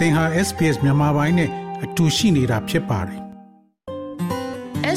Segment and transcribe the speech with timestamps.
[0.00, 1.50] သင်ဟာ SPS မြန်မာပိုင်းနဲ့
[1.84, 3.20] အတူရှိနေတာဖြစ်ပါတယ်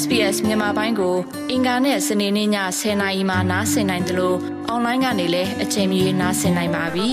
[0.01, 1.15] SBS မြန်မာပိုင်းကို
[1.51, 2.49] အင်ကာနဲ့စနေနေ့ည
[2.79, 4.37] 10:00နာရီမှနားဆင်နိုင်တယ်လို့
[4.67, 7.09] အွန်လိုင်းကနေလည်းအချိန်မီနားဆင်နိုင်ပါပြီ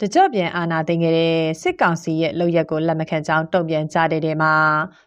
[0.00, 4.54] တကြော့ပြန်အာနာသိင်ခဲ့တဲ့စစ်ကောင်စီရဲ့လုပ်ရက်ကိုလက်မခံကြောင်းတုံ့ပြန်ကြတဲ့တဲ့မှာ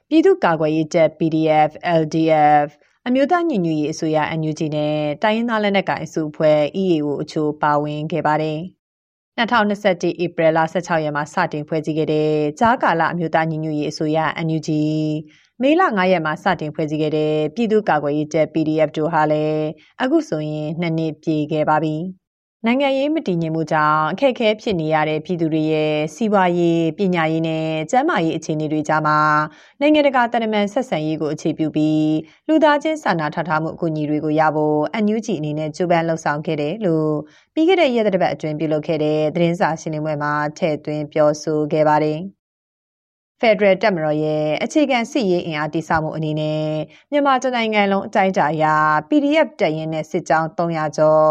[0.09, 1.71] ပြည်သူ့ကာကွယ်ရေးတပ် PDF
[2.01, 2.67] LDF
[3.07, 8.59] အမျိုးသားညီညွတ်ရေးအစိုးရ NUG နဲ့တိုင်းရင်းသားလက်နက်ကိုင်အစုအဖွဲ့ EAO အချို့ပါဝင်ခဲ့ပါတယ်။
[9.37, 14.69] 2021ဧပြီလ16ရက်မှာစတင်ဖွဲ့စည်းခဲ့တဲ့ကြားကာလအမျိုးသားညီညွတ်ရေးအစိုးရ NUG
[15.61, 19.63] မေလ9ရက်မှာစတင်ဖွဲ့စည်းခဲ့တဲ့ပြည်သူ့ကာကွယ်ရေးတပ် PDF တို့ဟာလည်း
[20.01, 21.95] အခုဆိုရင်နှစ်နှစ်ပြည့်ခဲ့ပါပြီ။
[22.67, 29.17] နိုင်ငံရေးမတည်ငြိမ်မှုကြောင့်အခက်အခဲဖြစ်နေရတဲ့ပြည်သူတွေရဲ့စီးပွားရေးပညာရေးနဲ့ကျန်းမာရေးအခြေအနေတွေကြားမှာ
[29.79, 32.07] နိုင်ငံတကာတန်တမန်ဆက်ဆံရေးကိုအခြေပြုပြီး
[32.47, 37.09] လူသားချင်းစာနာထောက်ထားမှုအကူအညီတွေကိုရဖို့အန်ယူဂျီအနေနဲ့ကြိုးပမ်းလှုပ်ဆောင်ခဲ့တယ်လို့
[37.53, 42.19] ပြီးခဲ့တဲ့ရက်သတ္တပတ်အတွင်းပြုလုပ်ခဲ့တဲ့သတင်းစာရှင်းလင်းပွဲမှာထည့်သွင်းပြောဆိုခဲ့ပါတယ်။
[43.43, 46.67] ဖက်ဒရယ်တပ်မတော်ရဲ့အခြေခံစစ်ရေးအင်အားတိစောက်မှုအနေနဲ့
[47.11, 48.65] မြန်မာနိုင်ငံလုံးအတိုင်းအတာအရ
[49.09, 51.29] PDF တပ်ရင်းနဲ့စစ်ကြောင်း300ကျော်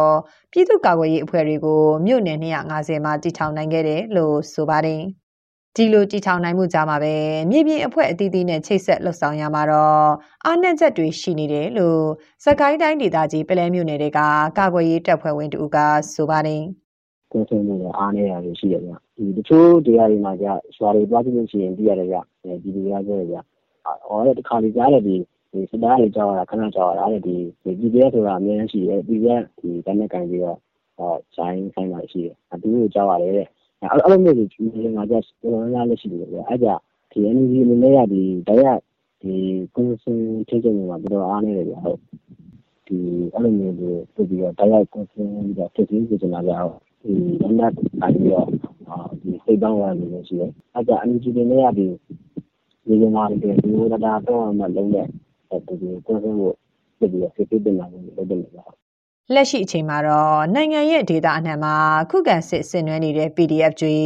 [0.53, 5.03] ပြည်သူ့ကာကွယ်ရေးအဖွဲ့တွေကိုမြို့နယ်250မှာတည်ထောင်နိုင်ခဲ့တယ်လို့ဆိုပါတယ်။
[5.77, 7.15] ဒီလိုတည်ထောင်နိုင်မှုကြားမှာပဲ
[7.51, 10.07] မြေပြင်အဖွဲ့အသီးသီးနဲ့ချိတ်ဆက်လှုပ်ဆောင်ရမှာတော့
[10.47, 12.03] အာဏာချက်တွေရှိနေတယ်လို့
[12.45, 14.21] စကိုင်းတိုင်းဒေသကြီးပလဲမြို့နယ်တွေက
[14.59, 15.77] ကာကွယ်ရေးတပ်ဖွဲ့ဝင်တူက
[16.15, 16.65] ဆိုပါတယ်။
[17.33, 23.39] ကွင်းဆင်းမှုတွေအားနည်းတာတွေရှိတယ်ဗျ။ဒီတချို့ဒေသတွေမှာကျရွာတွေသွားကြည့်လို့ရှိရင်သိရတယ်ဗျ။ပြည်သူတွေကပြောတယ်ဗျ။
[24.09, 25.17] အော်တဲ့တခါတလေကြားတယ်ဒီ
[25.71, 30.59] စစ်သားတွေကြောက်ရတာခဏကြောက်ရတာတဲ့ဒီ PDF ဆိုတာအများကြီးရှိတယ်။ PDF ဒီလက်နက်ကိုင်ပြီးတော့
[31.37, 33.47] ဆိုင်ဆိုင်တာရှိတယ်။သူတို့ကြောက်ရတယ်တဲ့။
[33.91, 36.69] အဲ့လိုမျိုးတွေဒီမှာကျတော်တော်များများလက်ရှိတယ်ဗျ။အဲ့ကြ
[37.13, 38.79] ဒီ NUG အနေနဲ့ကဒီတရား
[39.23, 39.35] ဒီ
[39.75, 41.99] ကွင်းဆင်းထိန်းချုပ်မှုမှာတော်တော်အားနည်းတယ်ဗျ။ဟုတ်။
[42.87, 42.99] ဒီ
[43.35, 48.47] အဲ့လိုမျိုးတွေပြပြီးတော့တရားကွင်းဆင်းပြီးတော့ဖြစ်ပြီးဆိုနေတာဗျ။ဟုတ် ဒီလက်နက်ကိုင်ပြီးတော့
[49.23, 51.87] ဒီစိတ်ပေါင်းရနေလို့ရှိတယ်။အဲ့ကြ NUG တွေနဲ့ကဒီ
[53.01, 55.75] ဒီမှာဒီဒီဝဒတာတော့မှလုံးတဲ့ဒီ
[56.07, 56.37] ကိုယ်ကို
[56.99, 58.65] ပြပြီးတော့စစ်စစ်တင်လာလို့လုပ်တယ်ဗျာ
[59.35, 61.75] လက်ရှိအချိန်မှာတော့နိုင်ငံရဲ့ဒေတာအနှံမှာ
[62.11, 63.97] ခုခံစစ်ဆင်နွှဲနေတဲ့ PDF တွေ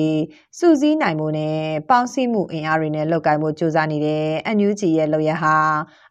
[0.59, 1.59] စုစည်းနိုင်မှုနဲ့
[1.91, 4.25] ပေါင်းစည်းမှုအင်အားတွေနဲ့လုပ်ကိုင်မှုစူးစမ်းနေတဲ့
[4.57, 5.57] NUG ရဲ့လုပ်ရဟာ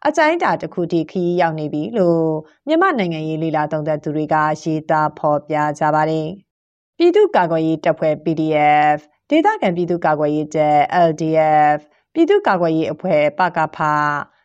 [0.06, 2.26] အကြိုင်းတာတစ်ခုထိခရီးရောက်နေပြီလို့
[2.66, 6.28] မြန်မာနိုင်ငံရေးလေလာသုံးသပ်သူတွေကရေးသားဖော်ပြကြပါတယ်။
[6.98, 8.98] ပြည်သူ့ကာကွယ်ရေးတပ်ဖွဲ့ PDF
[9.30, 11.78] ဒေသခံပြည်သူ့ကာကွယ်ရေးတပ် LDF
[12.14, 13.78] ပြည်သူ့ကာကွယ်ရေးအဖွဲ့ ပကဖ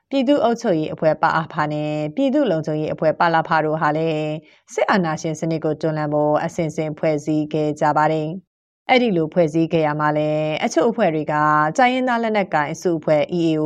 [0.09, 4.29] ပြည်သူ့အုပ်ချုပ်ရေးအဖွဲ့ ပအားဖာနဲ့ ပြည်သူ့လုံခြုံရေးအဖွဲ့ ပလာဖာတို့ဟာလည်း
[4.73, 8.29] စစ်အာဏာရှင်စနစ်ကို တွန်းလှန်ဖို့အစဉ်စဉ်ဖွဲ့စည်းခဲ့ကြပါတယ်။
[8.89, 10.31] အဲ့ဒီလို ဖွဲ့စည်းခဲ့ရမှာလဲ
[10.63, 11.33] အချို့အဖွဲ့တွေက
[11.77, 13.63] တိုင်းရင်းသားလက်နက်ကိုင် အစုအဖွဲ့ EAO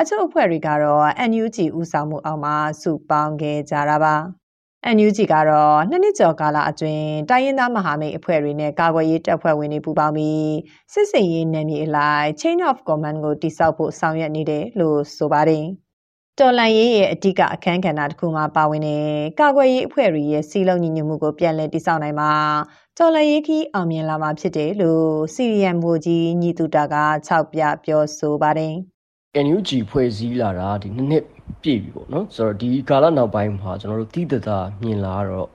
[0.00, 4.16] အချို့အဖွဲ့တွေကတော့ NUG ဥဆောင်မှုအောက်မှာ စုပေါင်းခဲ့ကြတာပါ။
[4.86, 10.52] NUG ကတော့နှစ်နှစ်ကျော်ကာလအတွင်း တိုင်းရင်းသားမဟာမိတ်အဖွဲ့တွေနဲ့ ကာကွယ်ရေးတပ်ဖွဲ့ဝင်တွေ ပူးပေါင်းပြီး
[10.92, 15.64] စစ်စင်ရေးနယ်မြေအလိုက် Chain of Command ကိုတိစောက်ဖို့ ဆောင်ရွက်နေတယ်လို့ ဆိုပါတယ်။
[16.38, 19.04] တော်လန်ရေးရဲ့ အဓိကအခန်းကဏ္ဍတစ်ခုမှာပါဝင်တဲ့
[19.40, 22.30] ကာကွယ်ရေးအဖွဲ့တွေရဲ့စီလုံးညီညွတ်မှုကို ပြန်လည်တိစောက်နိုင်မှာ
[22.98, 26.94] တော်လန်ရေးခီး အောင်မြင်လာမှာဖြစ်တယ်လို့စီရီယမ်ဘူကြီး ညီတူတာက
[27.28, 28.74] ၆ပြပြောဆိုပါတယ်။
[29.46, 31.24] NUG ဖွဲ့စည်းလာတာ ဒီနှစ်နှစ်
[31.62, 35.48] ပြည့်ပြီပေါ့နော်ဆိုတော့ဒီကာလနောက်ပိုင်းမှာကျွန်တော်တို့တိတသာမြင်လာတော့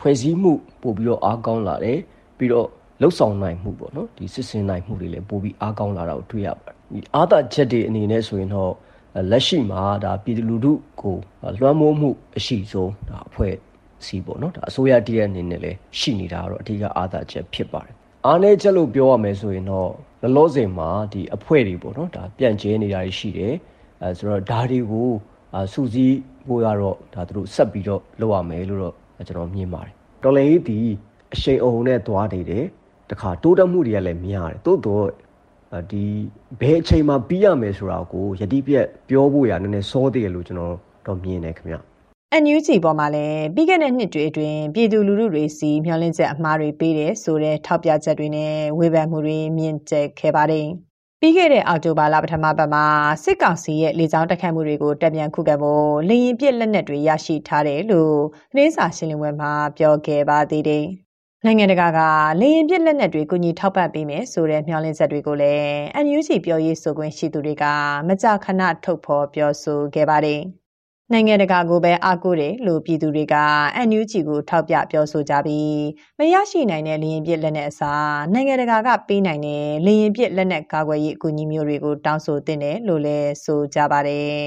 [0.00, 0.52] ဖွဲ့စည်းမှု
[0.82, 1.98] ပို့ပြီးတော့အားကောင်းလာတယ်
[2.38, 2.68] ပြီးတော့
[3.00, 8.72] လှုပ်ဆောင်နိုင်မှုပေါ့နော်ဒီစစ်စင်နိုင်မှုတွေလည်းပို့ပြီးအားကောင်းလာတာကိုတွေ့ရပါတယ်ဒီအားသာချက်တွေအနေနဲ့ဆိုရင်တော့
[9.30, 11.16] လက်ရှိမှာဒါပြည်သူလူထုကို
[11.60, 13.54] လွှမ်းမိုးမှုအရှိဆုံးဒါအဖွဲ့
[14.04, 17.94] စီပေါ့နော်ဒါအစိုးရတည်းရဲ့အနေနဲ့လည်းရှိနေတာတော့အထူးအားသာချက်ဖြစ်ပါတယ်
[18.26, 19.90] အားနည်းချက်လို့ပြောရမယ်ဆိုရင်တော့
[20.22, 23.54] လောလောဆယ်မှာဒီအဖွဲ့တွေပေါ့နော်ဒါပြန့်ကျဲနေတာရှိတယ်
[24.02, 25.08] အဲဆိုတော့ဒါတွေကို
[25.72, 26.16] စူးစီး
[26.46, 28.94] ဖို့ကတော့ဒါသူတို့ဆက်ပြီးတော့လုပ်ရမယ်လို့တော့
[29.28, 30.78] ကျွန်တော်မြင်ပါတယ်တော်လည်းဒီ
[31.34, 32.64] အရှိန်အဟုန်နဲ့သွားနေတယ်
[33.10, 35.06] တခါတိုးတက်မှုတွေကလည်းများတယ်တိုးတော့
[35.90, 36.04] ဒီ
[36.60, 40.74] ဘယ်အချိန်မှာပြီးရမယ်ဆိုတာကိုယတိပြက်ပြောဖို့ရနည်းနည်းစောသေးတယ်လို့ကျွန်တော်
[41.06, 41.76] တော့မြင်တယ်ခင်ဗျ
[42.42, 50.68] NUG ပေါ်မှာလည်းပြီးခဲ့တဲ့နှစ်တွေအတွင်းပြည်သူလူထုတွေစီမျှော်လင့်ချက်အမှားတွေပေးတယ်ဆိုတဲ့ထောက်ပြချက်တွေနဲ့ဝေဖန်မှုတွေမြင့်တက်ခဲ့ပါတယ်။
[51.22, 52.84] ပြီးခဲ့တဲ့အောက်တိုဘာလပထမပတ်မှာ
[53.24, 58.16] စစ်ကောင်စီရဲ့လေကြောင်းတိုက်ခိုက်မှုတွေကိုတပ်ပြန်ခုခံဖို့လေရင်ပစ်လက်နက်တွေရရှိထားတယ်လို့
[58.52, 60.84] သတင်းစာရှင်းလင်းပွဲမှာပြောခဲ့ပါသေးတယ်။
[61.44, 62.00] နိုင်ငံတကာက
[62.40, 65.70] လေရင်ပစ်လက်နက်တွေကူညီထောက်ပံ့ပေးမယ်ဆိုတဲ့မျှော်လင့်ချက်တွေကိုလည်း
[66.04, 67.64] NUG ပြောရေးဆိုခွင့်ရှိသူတွေက
[68.08, 70.42] မကြာခဏထုတ်ဖော်ပြောဆိုခဲ့ပါတယ်။
[71.12, 73.36] နိုင်ငံတကာကိုပဲအားကိုးတယ်လို့ပြည်သူတွေက
[73.88, 75.78] NUG ကိုထောက်ပြပြောဆိုကြပြီး
[76.18, 84.38] မရရှိနိုင်တဲ့လေရင်ပြစ်လက်နက်အစားနိုင်ငံတကာကပေးနိုင်တဲ့လေရင်ပြစ်လက်နက်ကာကွယ်ရေးအကူအညီမျိုးတွေကိုတောင်းဆိုတင်တယ်လို့လည်းဆိုကြပါတယ်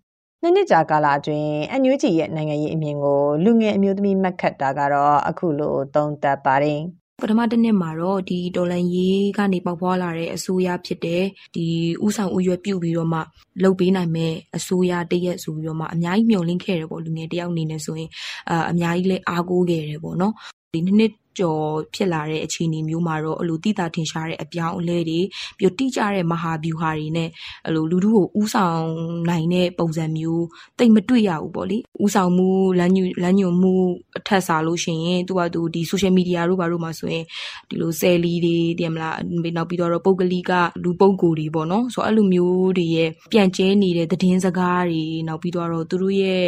[0.42, 6.80] ။နှစ်နှစ်ကြာကာလအတွင်း NUG ရဲ့နိုင်ငံရေးအမြင်ကိုလူငယ်အမျိုးသမီးမတ်ခတ်တာကတော့အခုလိုသုံးသပ်ပါတယ်
[7.22, 11.24] ပထမတစ်နှစ်မှာတော့ဒီတော်လန်ရေးကနေပေါက်ဖွာလာတဲ့အစိုးရဖြစ်တဲ့
[11.54, 11.64] ဒီ
[12.04, 13.20] ဥဆောင်ဥရွက်ပြုတ်ပြီးတော့မှ
[13.62, 18.10] လှုပ်ပေးနိုင်မဲ့အစိုးရတရက်ဆိုပြီးတော့မှအများကြီးမျှော်လင့်ခဲ့တယ်ပေါ့လူငယ်တယောက်အနေနဲ့ဆိုရင်
[18.50, 20.34] အာအများကြီးလဲအားကိုးခဲ့တယ်ပေါ့နော်
[20.74, 25.20] ဒီနှစ်နှစ် ကျော်ဖြစ်လာတဲ့အခြေအနေမျိုးမှာတော့အလိုတိတာထင်ရှားတဲ့အပြောင်းအလဲတွေ
[25.58, 27.28] ပြီးတိကျတဲ့မဟာဗျူဟာတွေနဲ့
[27.66, 28.86] အလိုလူထုကိုဥဆောင်
[29.28, 30.44] နိုင်တဲ့ပုံစံမျိုး
[30.78, 32.48] တိတ်မတွေ့ရဘူးပေါ့လေဥဆောင်မှု
[32.78, 33.74] လမ်းညွလမ်းညွမှု
[34.18, 37.24] အထက်စားလို့ရှိရင်သူကသူဒီ social media တို့ဘာတို့မှာဆိုရင်
[37.68, 39.16] ဒီလိုဆယ်လီတွေတည်မလား
[39.56, 40.52] နောက်ပြီးတော့ပုဂ္ဂလိက
[40.82, 46.46] လူပုဂ္ဂိုလ်တွေပေါ့နော်ဆိုတော့အဲ့လိုမျိုးတွေရဲ့ပြန့်ကျဲနေတဲ့သတင်းစကားတွေနောက်ပြီးတော့သူတို့ရဲ့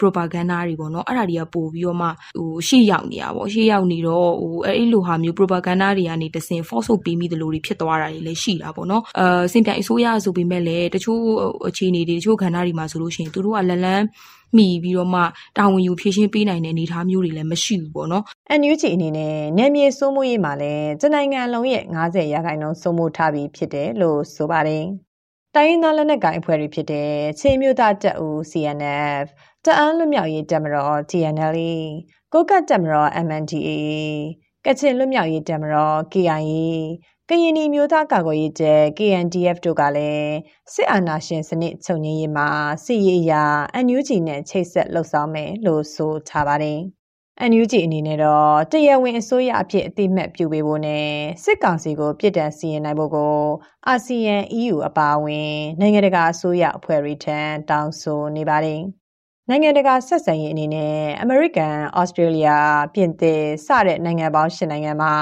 [0.00, 2.08] propaganda တွေပေါ့နော်အဲ့ဒါတွေကပို့ပြီးတော့မှ
[2.38, 11.20] ဟိုရှေ့ရောက်နေတာပေါ့ရှေ့ရောက်နေတော့ဟိုအဲ့လိုဟာမျိုး propaganda တွေကနေတစင် force ထုတ်ပေးမိသလိုတွေဖြစ်သွားတာတွေလည်းရှိတာပေါ့နော်အဲစင်ပြိုင်အစိုးရဆိုပေမဲ့လည်းတချို့
[11.68, 14.04] အခြေအနေတွေတချို့ခန္ဓာတွေမှာဆိုလို့ရှိရင်သူတို့ကလလန်း
[14.56, 15.20] မိပြီးတော့မှ
[15.58, 18.24] တာဝန်ယူဖြည့်ရှင်းပေးနိုင်တဲ့အနေအထားမျိုးတွေလည်းမရှိဘူးပေါ့နော်
[18.60, 24.84] NUG အနေနဲ့နယ်မြေစိုးမိုးရေးမှာလည်းကျနိုင်ငံလုံးရဲ့90ရာခိုင်နှုန်းစိုးမိုးထားပြီးဖြစ်တယ်လို့ဆိုပါတယ်
[25.56, 29.26] တိုင်းရင်းသားလက်နက်ကိုင်အဖွဲ့တွေဖြစ်တဲ့ခြေမျိုးသားတပ်ဦး CNF
[29.66, 31.58] တအန်းလွတ်မြောက်ရေးတပ်မတော် TNL
[32.32, 33.70] ကိုကတ်တပ်မတော် MNDAA
[34.64, 36.52] ကချင်လွတ်မြောက်ရေးတပ်မတော် KIA
[37.28, 40.32] ကရင်နီမျိုးသားကာကွယ်ရေးတပ် KNDF တို့ကလည်း
[40.72, 42.48] စစ်အာဏာရှင်စနစ်ချုပ်ငြိမ်းရေးမှာ
[42.84, 43.44] စစ်ရေးအရာ
[43.86, 46.80] NUG နဲ့ချိတ်ဆက်လှုပ်ဆောင်မယ်လို့ဆိုထားပါတယ်။
[47.50, 51.08] NUG အနေနဲ့တော့တရားဝင်အစိုးရအဖြစ်အတိမတ်ပြုပေးဖို့နဲ့
[51.44, 53.38] စစ်ကောင်စီကိုပြစ်ဒဏ်စီရင်နိုင်ဖို့ကို
[53.86, 57.38] အာဆီယံ EU အပါအဝင် နိုင်ငံတကာအစိုးရအဖွဲ့တွေထံ
[57.70, 58.82] တောင်းဆိုနေပါတယ်။
[59.50, 62.48] နိုင်ငံတကာဆက်ဆံရေးအနေနဲ့အမေရိကန်၊ဩစတြေးလျ၊
[62.94, 65.14] ပြင်သစ်စတဲ့နိုင်ငံပေါင်း၈နိုင်ငံမှာ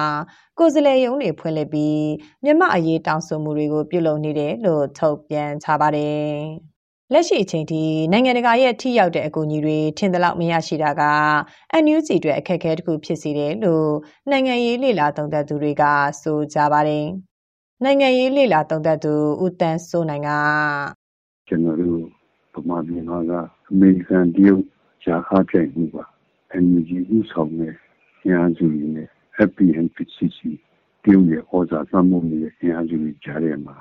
[0.59, 2.07] ကိုယ်စားလှယ်ရုံးတွေဖွင့်လှစ်ပြီး
[2.45, 6.27] မြန်မာအရေးတောင်းဆိုမှုတွေကိုပြုလုပ်နေတယ်လို့ထုတ်ပြန်ထားပါတယ်။
[7.13, 7.83] လက်ရှိအချိန်ထိ
[8.13, 11.03] နိုင်ငံတကာရဲ့ထိရောက်တဲ့အကူအညီတွေထင်သလောက်မရရှိတာက
[11.85, 13.91] NUG အတွက်အခက်အခဲတစ်ခုဖြစ်စေတယ်လို့
[14.31, 15.83] နိုင်ငံရေးလေလာသုံးသပ်သူတွေက
[16.23, 17.07] ဆိုကြပါတယ်။
[17.85, 19.13] နိုင်ငံရေးလေလာသုံးသပ်သူ
[19.45, 20.31] ဦးတန်းစိုးနိုင်က
[21.49, 22.22] ကျွန်တော်တို့
[22.55, 23.33] ဗမာပြည်မှာက
[23.71, 24.65] အမေရိကန်တရုတ်
[25.03, 26.05] ရှားခါပြိုင်မှုပါ
[26.63, 27.75] NUG ဥဆောင်တဲ့
[28.29, 29.09] ညာစုတွေနဲ့
[29.49, 30.41] FPNPCC
[31.03, 33.77] တရုတ်ရဲ့ဩဇာလွှမ်းမိုးနေတဲ့ညာစုတွေကြားထဲမှာ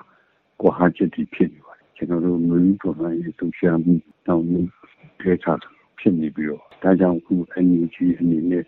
[0.61, 3.93] ကွာဟချက်တွေဖြစ်နေပါတယ်ကျွန်တော်တို့မျိုးပေါ်မှာရေးသူရှာမှု
[4.27, 4.61] တောင်းမှု
[5.19, 5.47] ထဲချ
[5.99, 7.33] ဖြစ်နေပြီးတော့ဒါကြောင့်ခု
[7.65, 8.65] NUG အနေနဲ့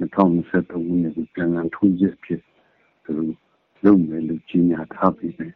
[0.00, 2.40] 2023ခုနှစ်ကိုပြန်လည်ထိုးချက်ဖြစ်
[3.04, 3.34] သူတို့
[3.84, 5.54] လုပ်မယ်လို့ကြီးညာထားပြီးတယ်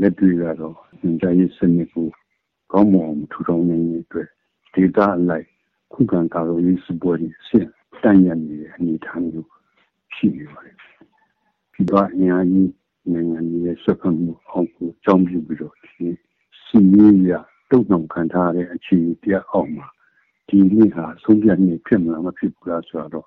[0.00, 2.08] လက်တွေ့ကတော့ညွှန်ကြားရေးစနစ်ကို
[2.72, 4.28] ကောင်းမွန်အောင်ထူထောင်နိုင်ရေးအတွက်
[4.74, 5.46] ဒေသအလိုက်
[5.92, 7.68] ခုခံကာကွယ်ရေးစပွဲတွေဆင့်
[8.02, 9.48] တန်ရနေတဲ့အနေအထားမျိုး
[10.14, 10.76] ရှိနေပါတယ်။
[11.72, 12.72] ဒီတော့အများကြီး
[13.12, 16.08] နိုင်ငံရဲ့ဆက်ဖက်မှုအောင်ကိုကြောင်းပြပြီးတော့ဒီ
[16.64, 17.32] စီရေးရ
[17.70, 19.86] တုံ့နှောင်ခံထားတဲ့အခြေအနေတရားအောက်မှာ
[20.48, 23.26] ဒီနေ့ဟာဆုံးဖြတ်နေဖြစ်မှာမဖြစ်ဘူးလားဆိုတော့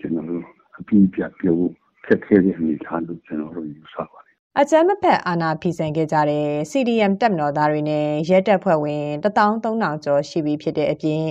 [0.00, 0.44] ကျွန်တော်တို့
[0.78, 1.74] အပြည့်ပြပြောဖို့
[2.06, 4.19] ခက်ခဲတဲ့အနေအထားလို့ကျွန်တော်တို့ယူဆပါတယ်
[4.58, 11.26] အကြမ်းမဖက်အာဏာဖီဆန်ခဲ့ကြတဲ့ CDM တပ်မတော်သားတွေနဲ့ရဲတပ်ဖွဲ့ဝင်13000ကျော်ရှိပြီဖြစ်တဲ့အပြင်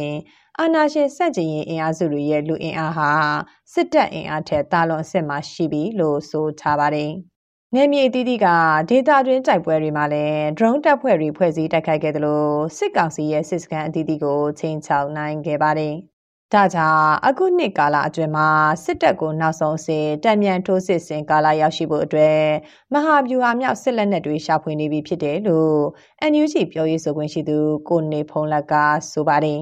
[0.60, 3.12] အာဏာရှင်စန့်ကျင်ရေးအင်အားစုတွေရဲ့လူအင်အားဟာ
[3.74, 7.12] စစ်တပ်အင်အားထက်တာလွန်အဆင့်မှာရှိပြီလို့ဆိုထားပါတယ်။
[7.76, 8.48] နေမြေအသီးသီးက
[8.90, 15.96] ဒေတာတွင်းတိုက်ပွဲတွေမှာလည်း drone တပ်ဖွဲ့တွေဖွဲ့စည်းတိုက်ခိုက်ခဲ့တယ်လို့စစ်ကောင်စီရဲ့စစ်စခန်းအသီးသီးကိုချိန်ချောက်နိုင်ခဲ့ပါတယ်။
[16.54, 18.48] ဒါကြောင့်အခုနှစ်ကာလအတွင်းမှာ
[18.84, 22.40] စစ်တပ်ကိုနောက်ဆုံးအဆင့်တံမြန်ထိုးစစ်ဆင်ကာလရောက်ရှိဖို့အတွက်
[22.94, 25.78] မဟာဗျူဟာမြောက်စစ်လက်နက်တွေရှာဖွေနေပြီဖြစ်တယ်လို့
[26.32, 27.58] NUG ပြောရေးဆိုခွင့်ရှိသူ
[27.90, 28.74] ကိုနေဖုံးလက်က
[29.12, 29.62] ဆိုပါတယ်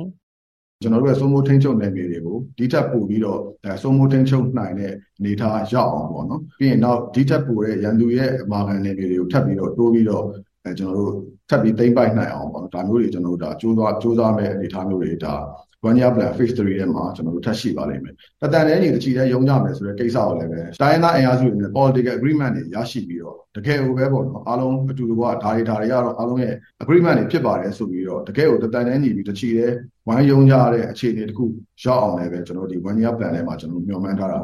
[0.82, 10.26] ကျွန်တော်တို့ရဲ့စိုးမိုးထိန်ချုပ်နယ်မြေတွေကိုဒီထက်ပိုပြီးတော့အဲစိုးမိုးထိန်ချုပ်နိုင်တဲ့အနေအထားရောက်အောင်ပေါ့နော်ပြီးရင်နောက်ဒီထက်ပိုတဲ့ရန်သူရဲ့အမာခံနယ်မြေတွေကိုထပ်ပြီးတော့တိုးပြီးတော့
[10.64, 11.14] အဲကျွန်တော်တို့
[11.50, 15.36] ထပ်ပြီးသိမ့်ပိုက်နိုင်အောင်ပေါ့နော်ဒါမျိုးတွေကျွန်တော်တို့ဒါစူးစမ်းစူးစမ်းမဲ့အနေအထားမျိုးတွေဒါ
[15.82, 26.54] one year plan phase 3ထဲမှာကျွန်တော်တို့ထပ်ရှိပါလိမ့်မယ်။တတန်တဲ့ညီတချီတဲ့ရုံကြမယ်ဆိုတဲ့ကိစ္စကိုလည်းပဲတိုင်းသားအင်အားစုတွေနဲ့ political agreement တွေရရှိပြီးတော့တကယ်ကိုပဲပေါ့နော်အားလုံးအတူတူကဒါတွေဒါတွေကတော့အားလုံးရဲ့
[26.84, 29.72] agreement တွေဖြစ်ပါတယ်ဆိုပြီးတော့တကယ်ကိုတတန်တဲ့ညီပြီးတချီတဲ့
[30.08, 31.46] ဝိုင်းရုံကြတဲ့အခြေအနေတခု
[31.84, 34.40] ရောက်အောင်လည်းပဲကျွန်တော်ဒီ one year plan ထဲမှာကျွန်တော်မျှော်မှန်းထားတာ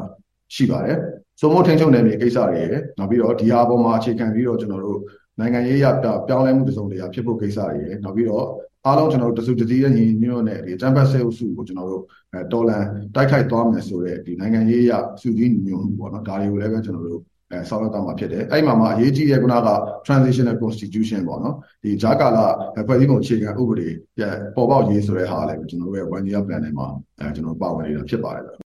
[0.54, 0.98] ရှိပါတယ်။
[1.40, 5.00] စိုးမိုးထိန်ချုပ်နယ်မြေကိစ္စတွေရယ်နောက်ပြီးတော့ဒီဟာပေါ်မှာအခြေခံပြီးတော့ကျွန်တော်တို့
[5.40, 8.46] နိုင်ငံရေးရပြောင်းလဲမှုတစုံတရာဖြစ်ဖို့ကိစ္စတွေရယ်နောက်ပြီးတော့
[8.86, 19.70] အားလုံးကျွန်တော်တို့တစုတစည်းရဲ့ညီညွတ်တဲ့ဒီတမ်ဘတ်ဆဲအုပ်စုကိုကျွန်တော်တို့အဲတော်လန်တိုက်ခိုက်သွားမယ်ဆိုတဲ့ဒီနိုင်ငံရေးရစုစည်းညီညွတ်မှုပေါ့နော်ဒါတွေကိုလည်းပဲကျွန်တော်တို့အဲဆောက်ရတော့မှာဖြစ်တယ်အဲ့မှာမှာအရေးကြီးတဲ့ခုနက
[20.06, 22.46] transitional constitution ပေါ့နော်ဒီဂျာကာလာ
[22.86, 23.88] ဖွဲ့စည်းပုံအခြေခံဥပဒေ
[24.56, 26.86] ပေါ်ပေါက်ရေးဆိုတဲ့ဟာလည်းကျွန်တော်တို့ရဲ့ one year plan ထဲမှာ
[27.18, 28.63] အဲကျွန်တော်ပါဝင်နေတာဖြစ်ပါတယ်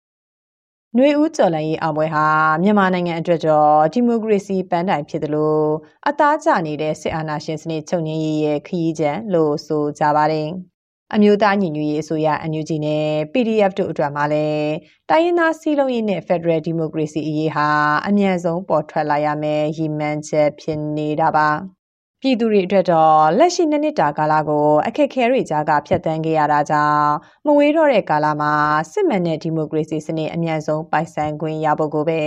[0.97, 2.27] နှွေဦးကျော်လန်ရေးအောင်ပွဲဟာ
[2.63, 5.67] မြန်မာနိုင်ငံအတွက်တော့ဒီမိုကရေစီပန်းတိုင်ဖြစ်တယ်လို့
[6.09, 10.49] အသားကျနေတဲ့စစ်အာဏာရှင်စနစ်ချုပ်ငြိမ်းရေးရဲ့ခရီးကြံလို့ဆိုကြပါတယ်။
[11.15, 14.73] အမျိုးသားညီညွတ်ရေးအစိုးရ NUG နဲ့ PDF တို့အတွက်မှလည်း
[15.11, 17.69] တိုင်းရင်းသားစီးလုံးရေးနဲ့ Federal Democracy အရေးဟာ
[18.09, 21.51] အမြန်ဆုံးပေါ်ထွက်လာရမယ်ရည်မှန်းချက်ဖြစ်နေတာပါ။
[22.23, 27.11] ပြည်သူတွေအတွက်တော့လက်ရှိနှစ်နှစ်တာကာလကိုအခက်အခဲတွေကြားကဖြတ်သန်းခဲ့ရတာကြောင့်
[27.47, 28.53] မဝေးတော့တဲ့ကာလမှာ
[28.93, 32.21] စစ်မှန်တဲ့ဒီမိုကရေစီစနစ်အမြန်ဆုံးပိုင်ဆိုင်ခွင့်ရဖို့ကိုပဲ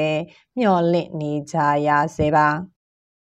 [0.57, 1.57] မျှော်လင့်နေကြ
[1.88, 2.48] ရစေပါ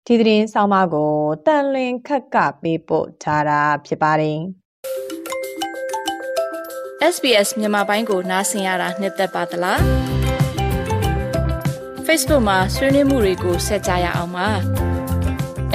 [0.07, 1.13] ဒီသတင်းဆောင်မကို
[1.47, 4.39] တန်လွင်ခက်ကပေးပို့ထားတာဖြစ်ပါတယ်
[7.15, 9.81] SBS မြန်မာပိုင်းကိုနားဆင်ရတာနှစ်သက်ပါတလား
[12.07, 14.86] Facebook မှာဆွေးနွေးမှုတွေကိုဆက်ကြရအောင်ပါ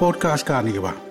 [0.00, 1.03] podcast ကနေပါ